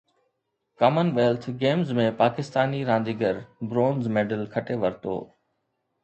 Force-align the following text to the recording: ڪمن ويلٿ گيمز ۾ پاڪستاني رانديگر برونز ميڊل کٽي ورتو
ڪمن 0.81 1.09
ويلٿ 1.17 1.43
گيمز 1.63 1.91
۾ 1.99 2.05
پاڪستاني 2.21 2.79
رانديگر 2.89 3.41
برونز 3.73 4.03
ميڊل 4.15 4.41
کٽي 4.55 4.75
ورتو 4.85 5.15